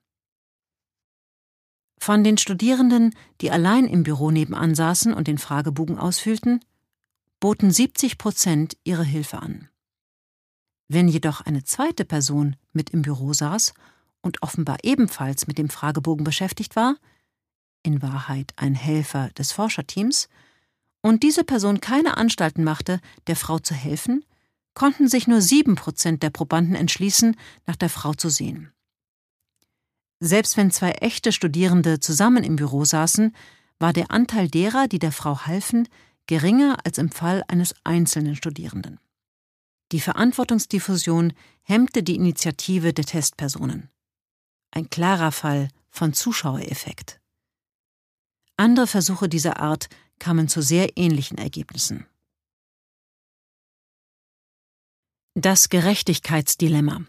[2.04, 6.66] Von den Studierenden, die allein im Büro nebenan saßen und den Fragebogen ausfüllten,
[7.40, 9.70] boten 70 Prozent ihre Hilfe an.
[10.88, 13.76] Wenn jedoch eine zweite Person mit im Büro saß
[14.22, 16.96] und offenbar ebenfalls mit dem Fragebogen beschäftigt war,
[17.84, 20.28] in Wahrheit ein Helfer des Forscherteams,
[21.04, 24.26] und diese Person keine Anstalten machte, der Frau zu helfen,
[24.74, 27.38] konnten sich nur sieben Prozent der Probanden entschließen,
[27.68, 28.72] nach der Frau zu sehen.
[30.24, 33.36] Selbst wenn zwei echte Studierende zusammen im Büro saßen,
[33.80, 35.90] war der Anteil derer, die der Frau halfen,
[36.28, 39.00] geringer als im Fall eines einzelnen Studierenden.
[39.92, 43.90] Die Verantwortungsdiffusion hemmte die Initiative der Testpersonen.
[44.70, 47.20] Ein klarer Fall von Zuschauereffekt.
[48.58, 52.06] Andere Versuche dieser Art kamen zu sehr ähnlichen Ergebnissen.
[55.34, 57.06] Das Gerechtigkeitsdilemma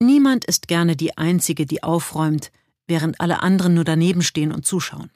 [0.00, 2.50] Niemand ist gerne die Einzige, die aufräumt,
[2.86, 5.10] während alle anderen nur daneben stehen und zuschauen.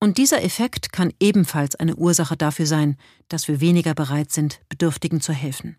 [0.00, 2.96] Und dieser Effekt kann ebenfalls eine Ursache dafür sein,
[3.28, 5.76] dass wir weniger bereit sind, Bedürftigen zu helfen.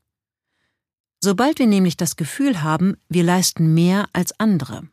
[1.20, 4.88] Sobald wir nämlich das Gefühl haben, wir leisten mehr als andere,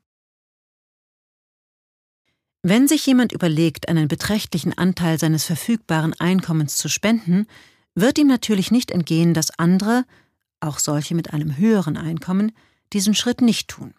[2.66, 7.46] wenn sich jemand überlegt, einen beträchtlichen Anteil seines verfügbaren Einkommens zu spenden,
[7.94, 10.06] wird ihm natürlich nicht entgehen, dass andere,
[10.64, 12.52] auch solche mit einem höheren Einkommen,
[12.92, 13.94] diesen Schritt nicht tun.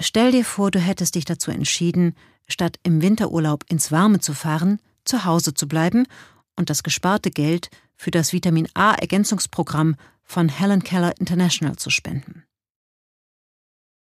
[0.00, 2.14] Stell dir vor, du hättest dich dazu entschieden,
[2.48, 6.06] statt im Winterurlaub ins Warme zu fahren, zu Hause zu bleiben
[6.54, 12.44] und das gesparte Geld für das Vitamin A Ergänzungsprogramm von Helen Keller International zu spenden.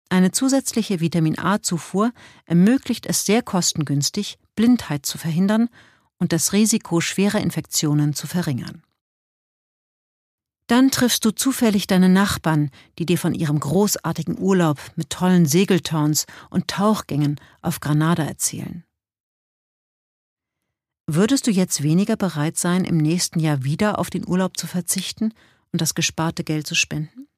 [0.08, 2.12] Eine zusätzliche Vitamin A-Zufuhr
[2.44, 5.68] ermöglicht es sehr kostengünstig, Blindheit zu verhindern
[6.18, 8.82] und das Risiko schwerer Infektionen zu verringern.
[10.66, 16.26] Dann triffst du zufällig deine Nachbarn, die dir von ihrem großartigen Urlaub mit tollen Segelturns
[16.48, 18.84] und Tauchgängen auf Granada erzählen.
[21.06, 25.34] Würdest du jetzt weniger bereit sein, im nächsten Jahr wieder auf den Urlaub zu verzichten
[25.70, 27.28] und das gesparte Geld zu spenden?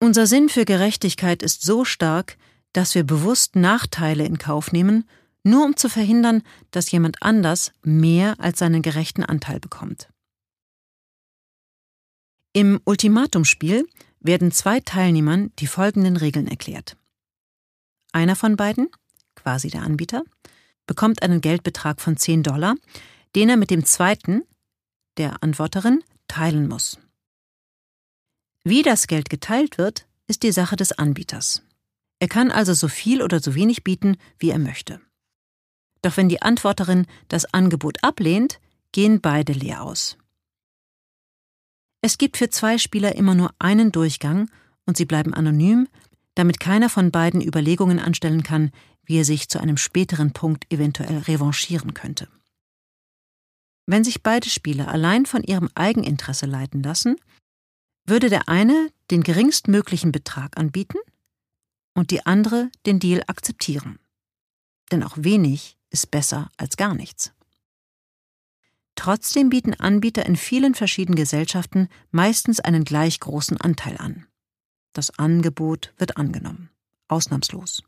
[0.00, 2.38] Unser Sinn für Gerechtigkeit ist so stark,
[2.72, 5.04] dass wir bewusst Nachteile in Kauf nehmen,
[5.44, 10.11] nur um zu verhindern, dass jemand anders mehr als seinen gerechten Anteil bekommt.
[12.54, 13.88] Im Ultimatumspiel
[14.20, 16.98] werden zwei Teilnehmern die folgenden Regeln erklärt.
[18.12, 18.90] Einer von beiden,
[19.34, 20.22] quasi der Anbieter,
[20.86, 22.74] bekommt einen Geldbetrag von 10 Dollar,
[23.34, 24.42] den er mit dem zweiten,
[25.16, 26.98] der Antworterin, teilen muss.
[28.64, 31.62] Wie das Geld geteilt wird, ist die Sache des Anbieters.
[32.18, 35.00] Er kann also so viel oder so wenig bieten, wie er möchte.
[36.02, 38.60] Doch wenn die Antworterin das Angebot ablehnt,
[38.92, 40.18] gehen beide leer aus.
[42.02, 44.50] Es gibt für zwei Spieler immer nur einen Durchgang
[44.86, 45.88] und sie bleiben anonym,
[46.34, 48.72] damit keiner von beiden Überlegungen anstellen kann,
[49.04, 52.28] wie er sich zu einem späteren Punkt eventuell revanchieren könnte.
[53.86, 57.16] Wenn sich beide Spieler allein von ihrem Eigeninteresse leiten lassen,
[58.04, 60.98] würde der eine den geringstmöglichen Betrag anbieten
[61.94, 63.98] und die andere den Deal akzeptieren.
[64.90, 67.32] Denn auch wenig ist besser als gar nichts.
[68.94, 74.26] Trotzdem bieten Anbieter in vielen verschiedenen Gesellschaften meistens einen gleich großen Anteil an.
[74.92, 76.70] Das Angebot wird angenommen,
[77.08, 77.82] ausnahmslos.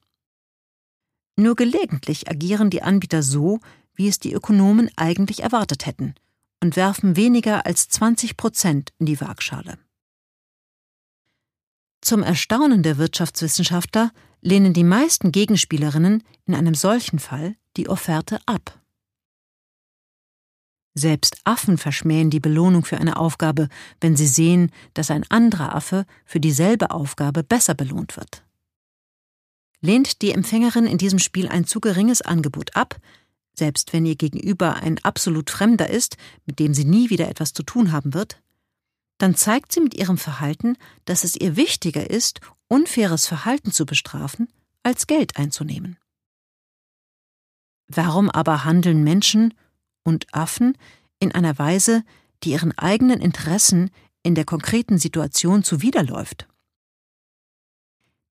[1.36, 3.60] Nur gelegentlich agieren die Anbieter so,
[3.94, 6.14] wie es die Ökonomen eigentlich erwartet hätten,
[6.60, 9.78] und werfen weniger als 20 Prozent in die Waagschale.
[12.00, 18.80] Zum Erstaunen der Wirtschaftswissenschaftler lehnen die meisten Gegenspielerinnen in einem solchen Fall die Offerte ab.
[20.94, 23.68] Selbst Affen verschmähen die Belohnung für eine Aufgabe,
[24.00, 28.44] wenn sie sehen, dass ein anderer Affe für dieselbe Aufgabe besser belohnt wird.
[29.80, 32.96] Lehnt die Empfängerin in diesem Spiel ein zu geringes Angebot ab,
[33.54, 37.64] selbst wenn ihr Gegenüber ein absolut Fremder ist, mit dem sie nie wieder etwas zu
[37.64, 38.40] tun haben wird,
[39.18, 44.48] dann zeigt sie mit ihrem Verhalten, dass es ihr wichtiger ist, unfaires Verhalten zu bestrafen,
[44.83, 45.98] als Geld einzunehmen.
[47.87, 49.54] Warum aber handeln Menschen
[50.04, 50.78] und Affen
[51.18, 52.04] in einer Weise,
[52.42, 53.90] die ihren eigenen Interessen
[54.22, 56.46] in der konkreten Situation zuwiderläuft?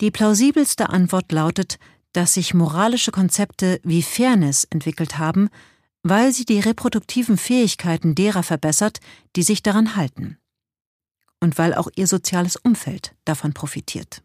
[0.01, 1.77] Die plausibelste Antwort lautet,
[2.13, 5.49] dass sich moralische Konzepte wie Fairness entwickelt haben,
[6.03, 8.99] weil sie die reproduktiven Fähigkeiten derer verbessert,
[9.36, 10.38] die sich daran halten.
[11.39, 14.22] Und weil auch ihr soziales Umfeld davon profitiert.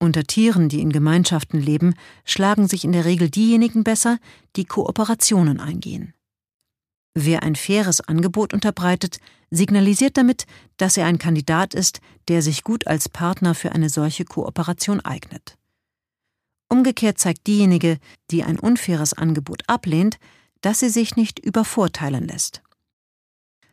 [0.00, 4.18] Unter Tieren, die in Gemeinschaften leben, schlagen sich in der Regel diejenigen besser,
[4.54, 6.14] die Kooperationen eingehen.
[7.14, 9.18] Wer ein faires Angebot unterbreitet,
[9.50, 14.24] signalisiert damit, dass er ein Kandidat ist, der sich gut als Partner für eine solche
[14.24, 15.56] Kooperation eignet.
[16.68, 17.98] Umgekehrt zeigt diejenige,
[18.30, 20.18] die ein unfaires Angebot ablehnt,
[20.60, 22.62] dass sie sich nicht übervorteilen lässt.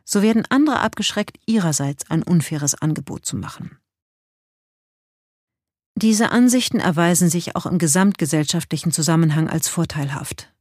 [0.04, 3.78] So werden andere abgeschreckt, ihrerseits ein unfaires Angebot zu machen.
[5.96, 10.52] Diese Ansichten erweisen sich auch im gesamtgesellschaftlichen Zusammenhang als vorteilhaft.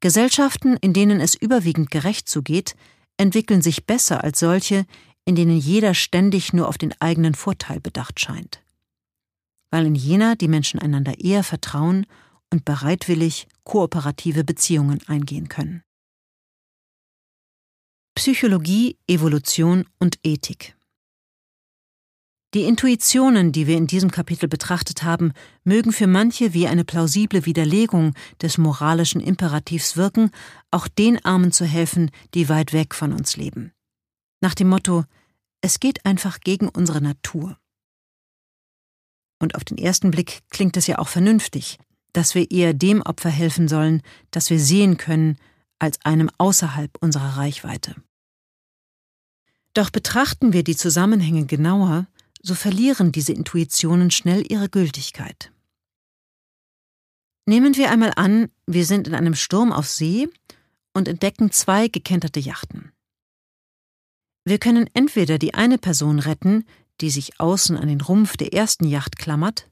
[0.00, 2.74] Gesellschaften, in denen es überwiegend gerecht zugeht,
[3.16, 4.84] entwickeln sich besser als solche,
[5.24, 8.62] in denen jeder ständig nur auf den eigenen Vorteil bedacht scheint
[9.72, 12.06] weil in jener die Menschen einander eher vertrauen
[12.50, 15.82] und bereitwillig kooperative Beziehungen eingehen können.
[18.14, 20.76] Psychologie, Evolution und Ethik
[22.54, 25.32] Die Intuitionen, die wir in diesem Kapitel betrachtet haben,
[25.64, 30.30] mögen für manche wie eine plausible Widerlegung des moralischen Imperativs wirken,
[30.70, 33.72] auch den Armen zu helfen, die weit weg von uns leben.
[34.42, 35.04] Nach dem Motto
[35.62, 37.56] Es geht einfach gegen unsere Natur.
[39.38, 41.78] Und auf den ersten Blick klingt es ja auch vernünftig,
[42.12, 45.38] dass wir eher dem Opfer helfen sollen, das wir sehen können,
[45.78, 47.94] als einem außerhalb unserer Reichweite.
[49.74, 52.06] Doch betrachten wir die Zusammenhänge genauer,
[52.42, 55.52] so verlieren diese Intuitionen schnell ihre Gültigkeit.
[57.46, 60.28] Nehmen wir einmal an, wir sind in einem Sturm auf See
[60.92, 62.92] und entdecken zwei gekenterte Yachten.
[64.44, 66.64] Wir können entweder die eine Person retten,
[67.00, 69.68] die sich außen an den Rumpf der ersten Yacht klammert,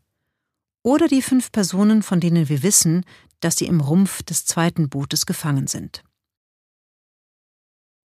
[0.83, 3.05] oder die fünf Personen, von denen wir wissen,
[3.41, 6.03] dass sie im Rumpf des zweiten Bootes gefangen sind.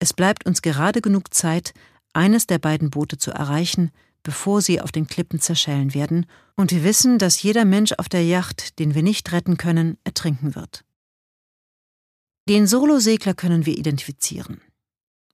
[0.00, 1.72] Es bleibt uns gerade genug Zeit,
[2.12, 3.90] eines der beiden Boote zu erreichen,
[4.22, 6.26] bevor sie auf den Klippen zerschellen werden,
[6.56, 10.54] und wir wissen, dass jeder Mensch auf der Yacht, den wir nicht retten können, ertrinken
[10.54, 10.84] wird.
[12.48, 14.60] Den Solosegler können wir identifizieren.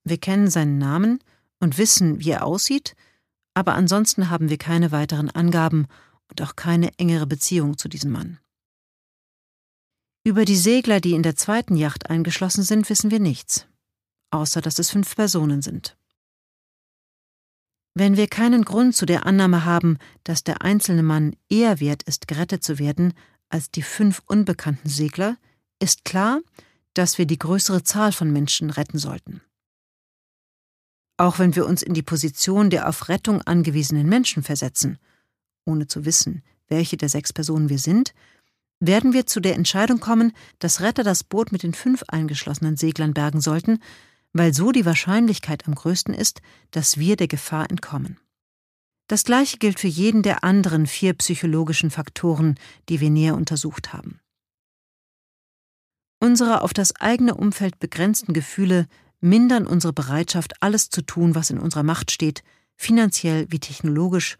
[0.05, 1.21] Wir kennen seinen Namen
[1.61, 2.95] und wissen, wie er aussieht
[3.55, 5.87] aber ansonsten haben wir keine weiteren Angaben
[6.29, 8.39] und auch keine engere Beziehung zu diesem Mann.
[10.25, 13.67] Über die Segler, die in der zweiten Yacht eingeschlossen sind, wissen wir nichts,
[14.31, 15.97] außer dass es fünf Personen sind.
[17.95, 22.27] Wenn wir keinen Grund zu der Annahme haben, dass der einzelne Mann eher wert ist,
[22.27, 23.15] gerettet zu werden,
[23.49, 25.37] als die fünf unbekannten Segler,
[25.79, 26.41] ist klar,
[26.95, 29.41] dass wir die größere Zahl von Menschen retten sollten.
[31.17, 34.99] Auch wenn wir uns in die Position der auf Rettung angewiesenen Menschen versetzen,
[35.65, 38.13] ohne zu wissen, welche der sechs Personen wir sind,
[38.81, 43.15] werden wir zu der Entscheidung kommen, dass Retter das Boot mit den fünf eingeschlossenen Seglern
[43.15, 43.79] bergen sollten,
[44.35, 46.43] weil so die Wahrscheinlichkeit am größten ist,
[46.73, 48.19] dass wir der Gefahr entkommen.
[49.07, 52.57] Das gleiche gilt für jeden der anderen vier psychologischen Faktoren,
[52.89, 54.21] die wir näher untersucht haben.
[56.21, 58.87] Unsere auf das eigene Umfeld begrenzten Gefühle
[59.21, 62.43] mindern unsere Bereitschaft, alles zu tun, was in unserer Macht steht,
[62.77, 64.37] finanziell wie technologisch,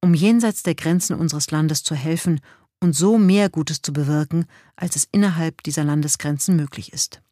[0.00, 2.40] um jenseits der Grenzen unseres Landes zu helfen
[2.80, 7.22] und so mehr Gutes zu bewirken, als es innerhalb dieser Landesgrenzen möglich ist.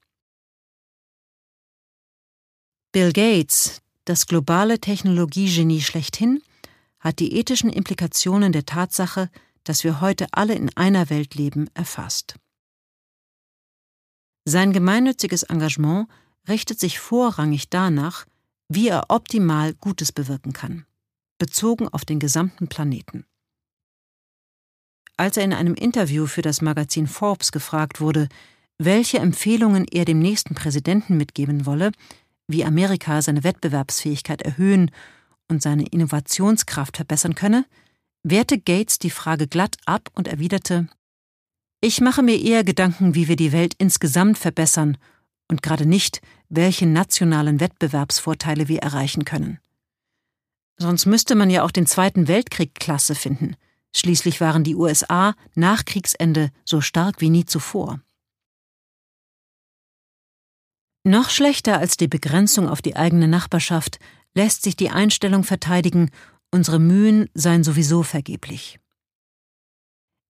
[2.95, 6.41] Bill Gates, das globale Technologiegenie schlechthin,
[7.01, 9.31] hat die ethischen Implikationen der Tatsache,
[9.65, 12.37] dass wir heute alle in einer Welt leben, erfasst.
[14.45, 16.07] Sein gemeinnütziges Engagement
[16.47, 18.27] richtet sich vorrangig danach,
[18.69, 20.87] wie er optimal Gutes bewirken kann,
[21.39, 23.27] bezogen auf den gesamten Planeten.
[25.17, 28.29] Als er in einem Interview für das Magazin Forbes gefragt wurde,
[28.79, 31.91] welche Empfehlungen er dem nächsten Präsidenten mitgeben wolle,
[32.47, 34.91] wie Amerika seine Wettbewerbsfähigkeit erhöhen
[35.49, 37.65] und seine Innovationskraft verbessern könne,
[38.23, 40.89] wehrte Gates die Frage glatt ab und erwiderte
[41.81, 44.97] Ich mache mir eher Gedanken, wie wir die Welt insgesamt verbessern
[45.49, 49.59] und gerade nicht, welche nationalen Wettbewerbsvorteile wir erreichen können.
[50.77, 53.57] Sonst müsste man ja auch den Zweiten Weltkrieg klasse finden.
[53.95, 58.01] Schließlich waren die USA nach Kriegsende so stark wie nie zuvor.
[61.07, 63.99] Noch schlechter als die Begrenzung auf die eigene Nachbarschaft
[64.35, 66.11] lässt sich die Einstellung verteidigen,
[66.51, 68.81] unsere Mühen seien sowieso vergeblich.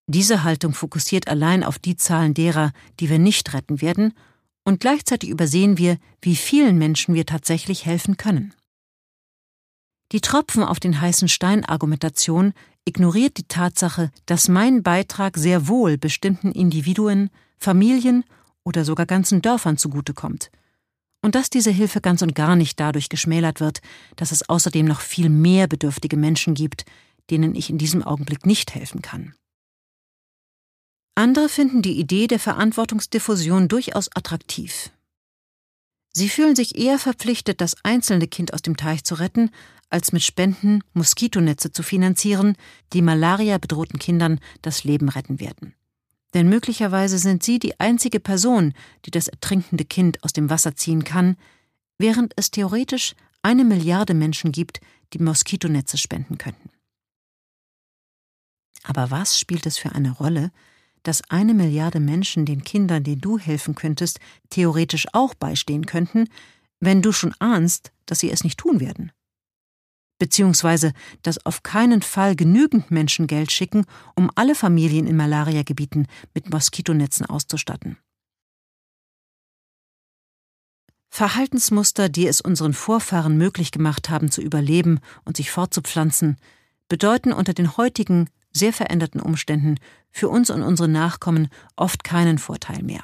[0.08, 4.14] Diese Haltung fokussiert allein auf die Zahlen derer, die wir nicht retten werden,
[4.64, 8.52] und gleichzeitig übersehen wir, wie vielen Menschen wir tatsächlich helfen können.
[10.10, 12.52] Die Tropfen auf den heißen Stein Argumentation
[12.84, 18.24] ignoriert die Tatsache, dass mein Beitrag sehr wohl bestimmten Individuen, Familien
[18.64, 20.50] oder sogar ganzen Dörfern zugutekommt.
[21.24, 23.80] Und dass diese Hilfe ganz und gar nicht dadurch geschmälert wird,
[24.16, 26.84] dass es außerdem noch viel mehr bedürftige Menschen gibt,
[27.30, 29.34] denen ich in diesem Augenblick nicht helfen kann.
[31.14, 34.90] Andere finden die Idee der Verantwortungsdiffusion durchaus attraktiv.
[36.12, 39.48] Sie fühlen sich eher verpflichtet, das einzelne Kind aus dem Teich zu retten,
[39.88, 42.54] als mit Spenden Moskitonetze zu finanzieren,
[42.92, 45.74] die Malaria bedrohten Kindern das Leben retten werden.
[46.34, 48.74] Denn möglicherweise sind sie die einzige Person,
[49.06, 51.36] die das ertrinkende Kind aus dem Wasser ziehen kann,
[51.96, 54.80] während es theoretisch eine Milliarde Menschen gibt,
[55.12, 56.70] die Moskitonetze spenden könnten.
[58.82, 60.50] Aber was spielt es für eine Rolle,
[61.04, 64.18] dass eine Milliarde Menschen den Kindern, denen du helfen könntest,
[64.50, 66.28] theoretisch auch beistehen könnten,
[66.80, 69.12] wenn du schon ahnst, dass sie es nicht tun werden?
[70.24, 73.84] Beziehungsweise, dass auf keinen Fall genügend Menschen Geld schicken,
[74.16, 77.98] um alle Familien in Malariagebieten mit Moskitonetzen auszustatten.
[81.10, 86.38] Verhaltensmuster, die es unseren Vorfahren möglich gemacht haben, zu überleben und sich fortzupflanzen,
[86.88, 89.78] bedeuten unter den heutigen sehr veränderten Umständen
[90.10, 93.02] für uns und unsere Nachkommen oft keinen Vorteil mehr.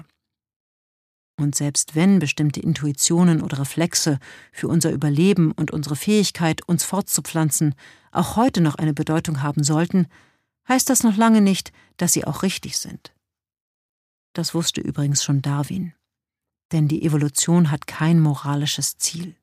[1.40, 4.18] Und selbst wenn bestimmte Intuitionen oder Reflexe
[4.52, 7.74] für unser Überleben und unsere Fähigkeit, uns fortzupflanzen,
[8.12, 10.06] auch heute noch eine Bedeutung haben sollten,
[10.68, 13.14] heißt das noch lange nicht, dass sie auch richtig sind.
[14.34, 15.94] Das wusste übrigens schon Darwin.
[16.72, 19.34] Denn die Evolution hat kein moralisches Ziel.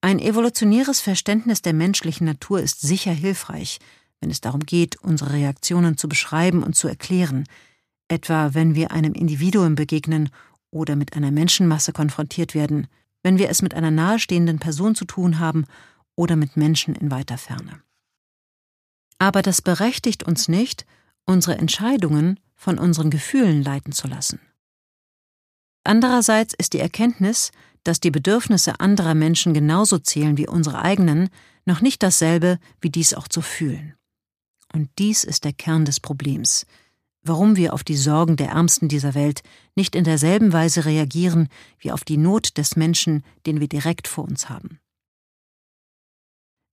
[0.00, 3.78] Ein evolutionäres Verständnis der menschlichen Natur ist sicher hilfreich,
[4.20, 7.44] wenn es darum geht, unsere Reaktionen zu beschreiben und zu erklären,
[8.10, 10.30] etwa wenn wir einem Individuum begegnen
[10.70, 12.86] oder mit einer Menschenmasse konfrontiert werden,
[13.22, 15.66] wenn wir es mit einer nahestehenden Person zu tun haben
[16.16, 17.80] oder mit Menschen in weiter Ferne.
[19.18, 20.86] Aber das berechtigt uns nicht,
[21.26, 24.40] unsere Entscheidungen von unseren Gefühlen leiten zu lassen.
[25.84, 27.52] Andererseits ist die Erkenntnis,
[27.84, 31.30] dass die Bedürfnisse anderer Menschen genauso zählen wie unsere eigenen,
[31.64, 33.94] noch nicht dasselbe wie dies auch zu fühlen.
[34.72, 36.66] Und dies ist der Kern des Problems,
[37.22, 39.42] warum wir auf die Sorgen der Ärmsten dieser Welt
[39.74, 41.48] nicht in derselben Weise reagieren
[41.78, 44.80] wie auf die Not des Menschen, den wir direkt vor uns haben.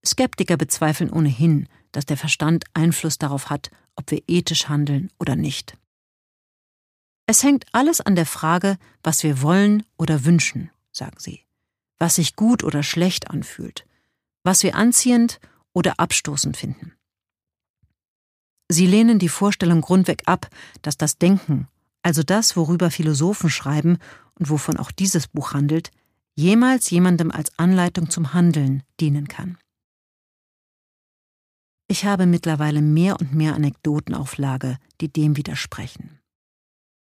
[0.06, 5.78] Skeptiker bezweifeln ohnehin, dass der Verstand Einfluss darauf hat, ob wir ethisch handeln oder nicht.
[7.26, 11.46] Es hängt alles an der Frage, was wir wollen oder wünschen sagen sie,
[11.98, 13.86] was sich gut oder schlecht anfühlt,
[14.44, 15.40] was wir anziehend
[15.72, 16.97] oder abstoßend finden.
[18.70, 20.50] Sie lehnen die Vorstellung grundweg ab,
[20.82, 21.68] dass das Denken,
[22.02, 23.98] also das, worüber Philosophen schreiben
[24.36, 25.92] und wovon auch dieses Buch handelt,
[26.36, 29.58] jemals jemandem als Anleitung zum Handeln dienen kann.
[31.88, 36.20] Ich habe mittlerweile mehr und mehr Anekdoten auf Lage, die dem widersprechen.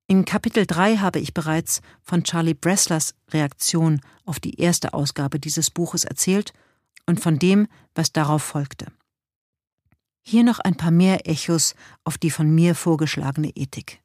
[0.06, 5.70] In Kapitel 3 habe ich bereits von Charlie Bresslers Reaktion auf die erste Ausgabe dieses
[5.70, 6.52] Buches erzählt
[7.06, 8.86] und von dem, was darauf folgte.
[10.22, 14.00] Hier noch ein paar mehr Echos auf die von mir vorgeschlagene Ethik.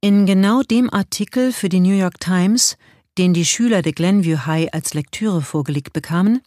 [0.00, 2.76] In genau dem Artikel für die New York Times,
[3.16, 6.40] den die Schüler der Glenview High als Lektüre vorgelegt bekamen,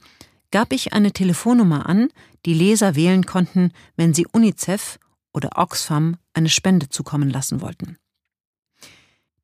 [0.52, 2.10] gab ich eine Telefonnummer an,
[2.46, 5.00] die Leser wählen konnten, wenn sie UNICEF
[5.34, 7.98] oder Oxfam eine Spende zukommen lassen wollten.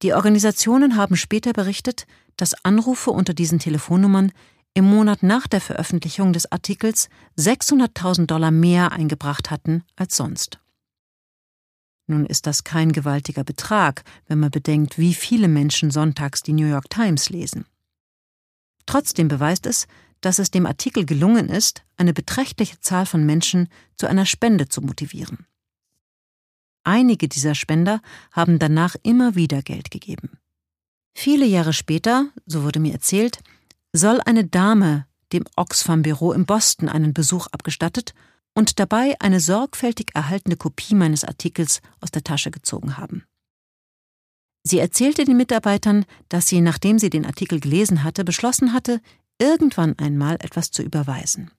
[0.04, 2.06] Die Organisationen haben später berichtet,
[2.36, 4.32] dass Anrufe unter diesen Telefonnummern
[4.78, 10.60] im Monat nach der Veröffentlichung des Artikels 600.000 Dollar mehr eingebracht hatten als sonst.
[12.06, 16.68] Nun ist das kein gewaltiger Betrag, wenn man bedenkt, wie viele Menschen sonntags die New
[16.68, 17.66] York Times lesen.
[18.86, 19.88] Trotzdem beweist es,
[20.22, 24.84] dass es dem Artikel gelungen ist, eine beträchtliche Zahl von Menschen zu einer Spende zu
[24.84, 25.48] motivieren.
[26.84, 28.00] Einige dieser Spender
[28.32, 30.38] haben danach immer wieder Geld gegeben.
[31.16, 33.40] Viele Jahre später, so wurde mir erzählt,
[33.94, 38.14] soll eine Dame dem Oxfam-Büro in Boston einen Besuch abgestattet
[38.54, 43.26] und dabei eine sorgfältig erhaltene Kopie meines Artikels aus der Tasche gezogen haben.
[44.64, 49.02] Sie erzählte den Mitarbeitern, dass sie, nachdem sie den Artikel gelesen hatte, beschlossen hatte,
[49.40, 51.52] irgendwann einmal etwas zu überweisen.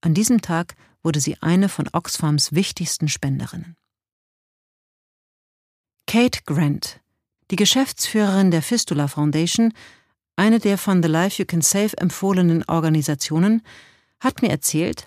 [0.00, 3.76] An diesem Tag wurde sie eine von Oxfams wichtigsten Spenderinnen.
[6.06, 7.00] Kate Grant,
[7.50, 9.72] Die Geschäftsführerin der Fistula Foundation,
[10.36, 13.62] eine der von The Life You Can Save empfohlenen Organisationen,
[14.20, 15.06] hat mir erzählt,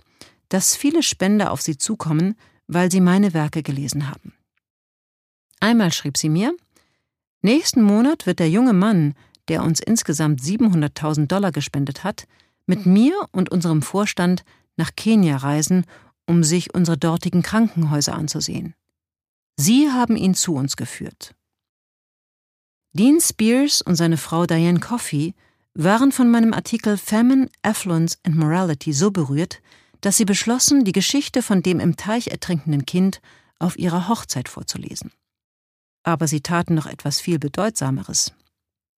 [0.50, 2.36] dass viele Spender auf sie zukommen,
[2.68, 4.34] weil sie meine Werke gelesen haben.
[5.60, 6.56] Einmal schrieb sie mir,
[7.42, 9.14] Nächsten Monat wird der junge Mann,
[9.48, 12.28] der uns insgesamt 700.000 Dollar gespendet hat,
[12.66, 14.44] mit mir und unserem Vorstand
[14.78, 15.86] nach Kenia reisen,
[16.26, 18.74] um sich unsere dortigen Krankenhäuser anzusehen.
[19.58, 21.36] Sie haben ihn zu uns geführt.
[22.98, 25.34] Dean Spears und seine Frau Diane Coffey
[25.74, 29.62] waren von meinem Artikel Famine, Affluence and Morality so berührt,
[30.00, 33.20] dass sie beschlossen, die Geschichte von dem im Teich ertrinkenden Kind
[33.60, 35.12] auf ihrer Hochzeit vorzulesen.
[36.04, 38.32] Aber sie taten noch etwas viel Bedeutsameres.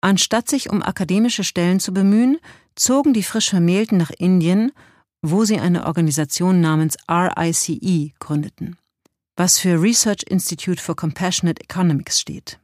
[0.02, 2.38] Anstatt sich um akademische Stellen zu bemühen,
[2.76, 4.74] zogen die frisch Vermählten nach Indien,
[5.22, 8.76] wo sie eine Organisation namens RICE gründeten,
[9.38, 12.60] was für Research Institute for Compassionate Economics steht.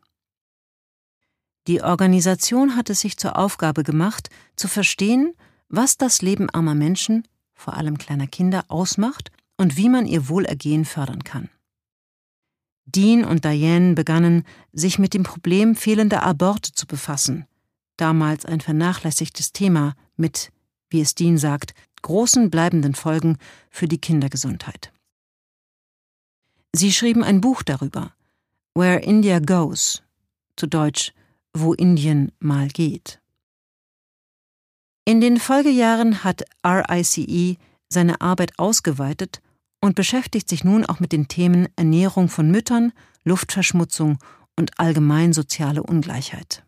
[1.68, 5.34] Die Organisation hat es sich zur Aufgabe gemacht, zu verstehen,
[5.70, 7.24] was das Leben armer Menschen
[7.62, 11.49] vor allem kleiner Kinder, ausmacht und wie man ihr Wohlergehen fördern kann.
[12.86, 14.43] Dean und Diane begannen,
[14.74, 17.45] sich mit dem Problem fehlender Aborte zu befassen,
[17.95, 20.51] damals ein vernachlässigtes Thema mit,
[20.89, 23.38] wie es Dean sagt, großen bleibenden Folgen
[23.70, 24.91] für die Kindergesundheit.
[26.74, 28.14] Sie schrieben ein Buch darüber,
[28.74, 30.01] Where India Goes,
[30.55, 31.14] zu Deutsch,
[31.54, 33.22] wo Indien mal geht.
[35.06, 37.58] In den Folgejahren hat RICE
[37.89, 39.41] seine Arbeit ausgeweitet
[39.82, 42.93] und beschäftigt sich nun auch mit den Themen Ernährung von Müttern,
[43.24, 44.20] Luftverschmutzung
[44.56, 46.64] und allgemein soziale Ungleichheit.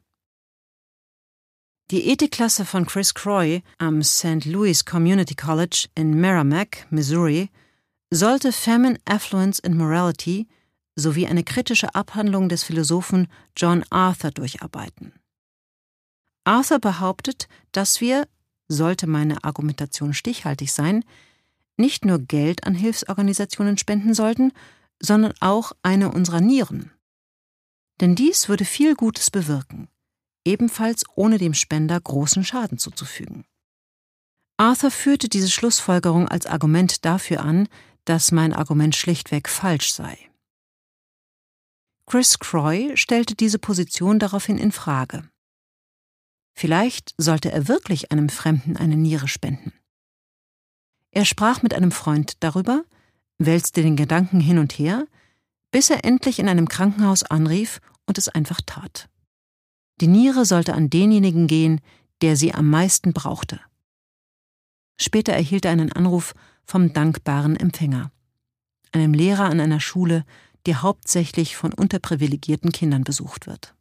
[1.92, 4.46] Die Ethikklasse von Chris Croy am St.
[4.46, 7.50] Louis Community College in Merrimack, Missouri,
[8.10, 10.48] sollte Famine, Affluence and Morality
[10.96, 15.14] sowie eine kritische Abhandlung des Philosophen John Arthur durcharbeiten.
[16.44, 18.28] Arthur behauptet, dass wir,
[18.68, 21.04] sollte meine Argumentation stichhaltig sein,
[21.78, 24.52] nicht nur Geld an Hilfsorganisationen spenden sollten,
[25.02, 26.92] sondern auch eine unserer Nieren.
[28.00, 29.88] Denn dies würde viel Gutes bewirken,
[30.46, 33.46] ebenfalls ohne dem Spender großen Schaden zuzufügen.
[34.58, 37.68] Arthur führte diese Schlussfolgerung als Argument dafür an,
[38.06, 40.18] dass mein Argument schlichtweg falsch sei.
[42.06, 45.24] Chris Croy stellte diese Position daraufhin in Frage.
[46.54, 49.74] Vielleicht sollte er wirklich einem Fremden eine Niere spenden.
[51.12, 52.84] Er sprach mit einem Freund darüber,
[53.38, 55.08] wälzte den Gedanken hin und her,
[55.72, 59.10] bis er endlich in einem Krankenhaus anrief und es einfach tat.
[60.02, 61.82] Die Niere sollte an denjenigen gehen,
[62.22, 63.60] der sie am meisten brauchte.
[65.00, 66.34] Später erhielt er einen Anruf
[66.66, 68.12] vom dankbaren Empfänger,
[68.92, 70.26] einem Lehrer an einer Schule,
[70.66, 73.74] die hauptsächlich von unterprivilegierten Kindern besucht wird.